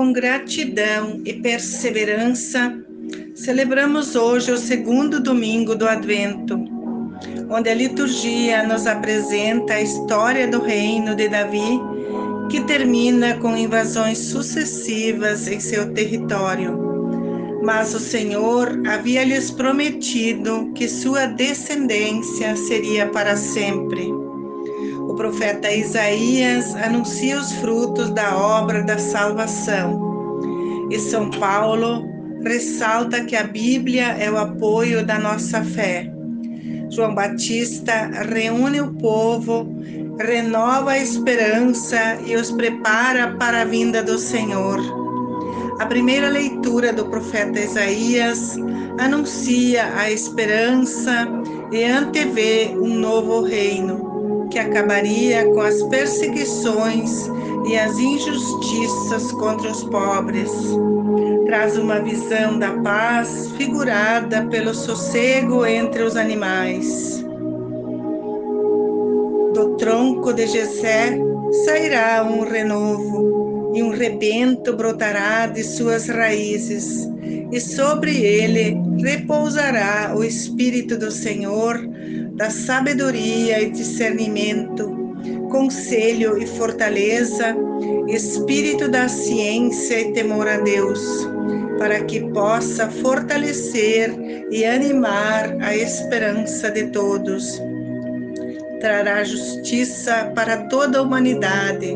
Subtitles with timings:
[0.00, 2.74] com gratidão e perseverança,
[3.34, 6.58] celebramos hoje o segundo domingo do Advento,
[7.50, 11.78] onde a liturgia nos apresenta a história do reino de Davi,
[12.48, 17.60] que termina com invasões sucessivas em seu território.
[17.62, 24.19] Mas o Senhor havia lhes prometido que sua descendência seria para sempre
[25.20, 30.88] profeta Isaías anuncia os frutos da obra da salvação.
[30.90, 32.08] E São Paulo
[32.42, 36.10] ressalta que a Bíblia é o apoio da nossa fé.
[36.88, 39.68] João Batista reúne o povo,
[40.18, 44.80] renova a esperança e os prepara para a vinda do Senhor.
[45.80, 48.56] A primeira leitura do profeta Isaías
[48.98, 51.28] anuncia a esperança
[51.70, 54.09] e antevê um novo reino
[54.50, 57.30] que acabaria com as perseguições
[57.66, 60.50] e as injustiças contra os pobres.
[61.46, 67.24] Traz uma visão da paz figurada pelo sossego entre os animais.
[69.54, 71.18] Do tronco de Jessé
[71.64, 77.08] sairá um renovo, e um rebento brotará de suas raízes,
[77.52, 81.80] e sobre ele repousará o Espírito do Senhor,
[82.40, 85.14] da sabedoria e discernimento,
[85.50, 87.54] conselho e fortaleza,
[88.08, 91.28] espírito da ciência e temor a Deus,
[91.78, 94.16] para que possa fortalecer
[94.50, 97.60] e animar a esperança de todos.
[98.80, 101.94] Trará justiça para toda a humanidade.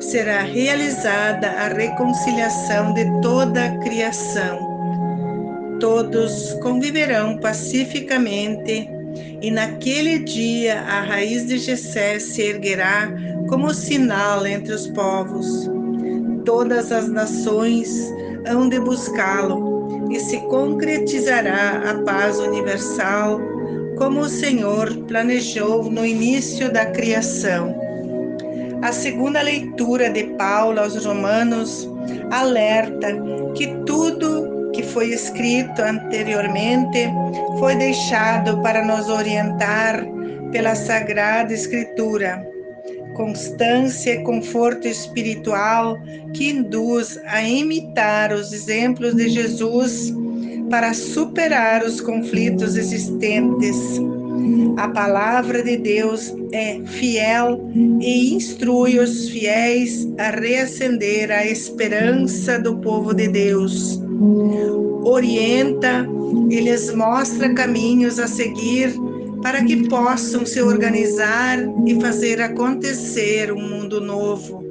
[0.00, 5.78] Será realizada a reconciliação de toda a criação.
[5.80, 9.00] Todos conviverão pacificamente
[9.40, 13.12] e naquele dia a raiz de Jessé se erguerá
[13.48, 15.70] como sinal entre os povos.
[16.44, 18.12] Todas as nações
[18.46, 23.40] hão de buscá-lo e se concretizará a paz universal,
[23.96, 27.74] como o Senhor planejou no início da criação.
[28.82, 31.88] A segunda leitura de Paulo aos Romanos
[32.30, 33.08] alerta
[33.54, 37.08] que tudo que foi escrito anteriormente
[37.58, 40.04] foi deixado para nos orientar
[40.50, 42.46] pela Sagrada Escritura.
[43.14, 45.98] Constância e conforto espiritual
[46.34, 50.12] que induz a imitar os exemplos de Jesus
[50.70, 53.76] para superar os conflitos existentes.
[54.78, 62.76] A palavra de Deus é fiel e instrui os fiéis a reacender a esperança do
[62.78, 64.02] povo de Deus
[65.04, 66.06] orienta
[66.50, 68.94] e lhes mostra caminhos a seguir
[69.42, 74.62] para que possam se organizar e fazer acontecer um mundo novo,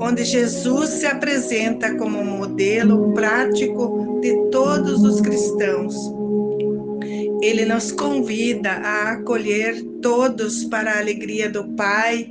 [0.00, 5.94] onde Jesus se apresenta como modelo prático de todos os cristãos.
[7.42, 12.26] Ele nos convida a acolher todos para a alegria do Pai,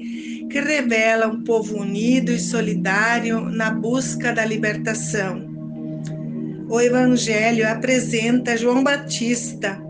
[0.50, 5.47] que revela um povo unido e solidário na busca da libertação
[6.70, 9.82] o Evangelho apresenta João Batista,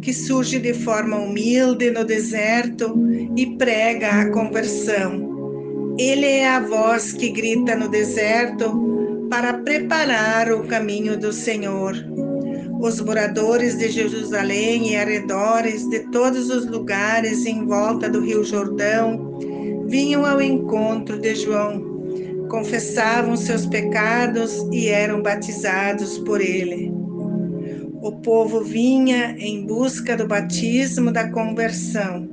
[0.00, 2.94] que surge de forma humilde no deserto
[3.36, 5.94] e prega a conversão.
[5.98, 11.94] Ele é a voz que grita no deserto para preparar o caminho do Senhor.
[12.80, 19.38] Os moradores de Jerusalém e arredores de todos os lugares em volta do Rio Jordão
[19.86, 21.91] vinham ao encontro de João
[22.52, 26.92] confessavam seus pecados e eram batizados por ele.
[28.02, 32.28] O povo vinha em busca do batismo da conversão,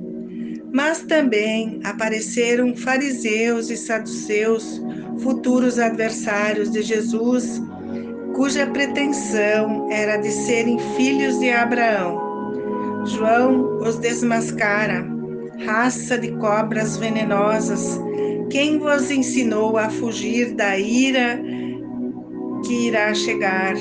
[0.70, 4.82] mas também apareceram fariseus e saduceus,
[5.20, 7.60] futuros adversários de Jesus,
[8.34, 13.06] cuja pretensão era de serem filhos de Abraão.
[13.06, 15.02] João os desmascara,
[15.64, 17.98] raça de cobras venenosas
[18.50, 21.40] quem vos ensinou a fugir da ira
[22.66, 23.74] que irá chegar?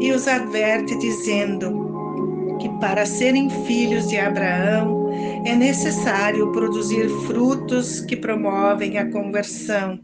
[0.00, 5.10] E os adverte, dizendo que para serem filhos de Abraão
[5.44, 9.98] é necessário produzir frutos que promovem a conversão.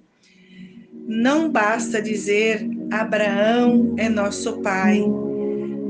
[1.06, 5.04] Não basta dizer Abraão é nosso pai.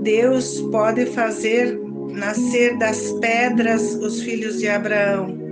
[0.03, 1.81] Deus pode fazer
[2.11, 5.44] nascer das pedras os filhos de Abraão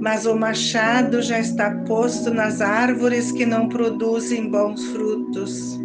[0.00, 5.78] mas o machado já está posto nas árvores que não produzem bons frutos.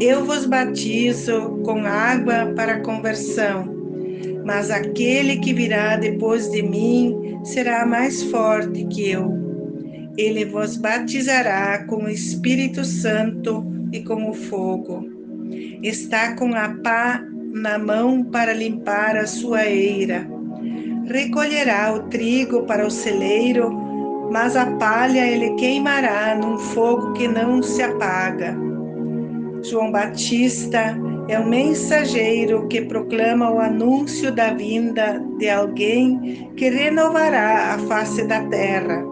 [0.00, 3.74] Eu vos batizo com água para conversão,
[4.44, 9.42] mas aquele que virá depois de mim será mais forte que eu.
[10.16, 15.08] ele vos batizará com o Espírito Santo e com o fogo.
[15.82, 20.33] Está com a pá na mão para limpar a sua eira.
[21.06, 23.70] Recolherá o trigo para o celeiro,
[24.30, 28.56] mas a palha ele queimará num fogo que não se apaga.
[29.62, 30.96] João Batista
[31.28, 38.24] é o mensageiro que proclama o anúncio da vinda de alguém que renovará a face
[38.24, 39.02] da terra.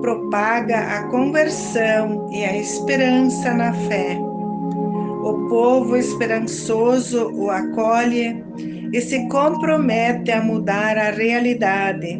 [0.00, 4.18] Propaga a conversão e a esperança na fé.
[5.22, 8.44] O povo esperançoso o acolhe
[8.96, 12.18] e se compromete a mudar a realidade,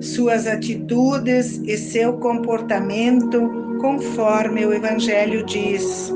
[0.00, 6.10] suas atitudes e seu comportamento conforme o Evangelho diz.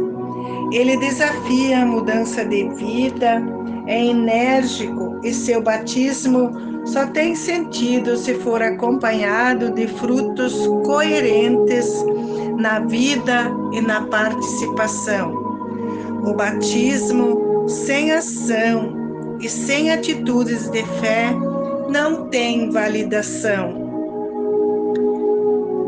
[0.73, 3.43] Ele desafia a mudança de vida,
[3.87, 6.51] é enérgico e seu batismo
[6.87, 10.55] só tem sentido se for acompanhado de frutos
[10.87, 12.03] coerentes
[12.57, 15.35] na vida e na participação.
[16.25, 19.02] O batismo sem ação
[19.43, 21.35] e sem atitudes de fé
[21.89, 23.83] não tem validação.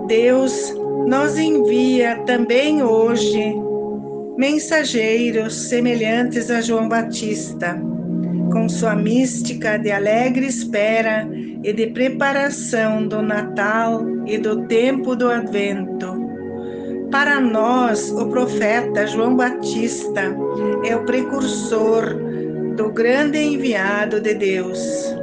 [0.08, 0.74] Deus
[1.06, 3.54] nos envia também hoje
[4.36, 7.80] mensageiros semelhantes a João Batista,
[8.52, 11.28] com sua mística de alegre espera
[11.62, 16.24] e de preparação do Natal e do tempo do Advento.
[17.10, 20.36] Para nós, o profeta João Batista
[20.84, 22.33] é o precursor
[22.76, 25.14] do grande enviado de Deus.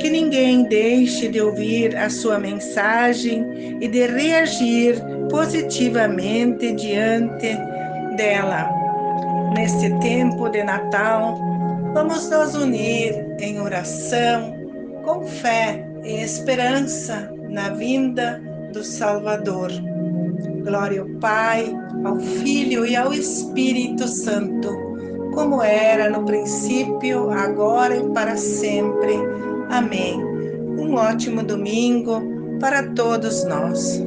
[0.00, 4.96] Que ninguém deixe de ouvir a sua mensagem e de reagir
[5.30, 7.56] positivamente diante
[8.16, 8.70] dela.
[9.54, 11.38] Neste tempo de Natal,
[11.94, 14.54] vamos nos unir em oração,
[15.04, 18.40] com fé e esperança na vinda
[18.72, 19.70] do Salvador.
[20.62, 21.72] Glória ao Pai,
[22.04, 24.85] ao Filho e ao Espírito Santo,
[25.36, 29.12] como era no princípio, agora e para sempre.
[29.68, 30.18] Amém.
[30.78, 32.22] Um ótimo domingo
[32.58, 34.02] para todos nós.